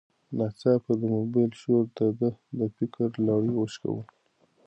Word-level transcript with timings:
ناڅاپه 0.37 0.91
د 1.01 1.03
موبایل 1.15 1.51
شور 1.61 1.83
د 1.97 1.99
ده 2.19 2.29
د 2.57 2.61
فکر 2.77 3.07
لړۍ 3.27 3.51
وشکوله. 3.55 4.03